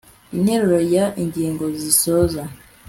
[0.35, 2.43] interuro ya ingingo zisoza